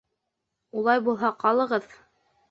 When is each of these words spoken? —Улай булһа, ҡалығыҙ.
—Улай 0.81 1.03
булһа, 1.09 1.31
ҡалығыҙ. 1.43 1.87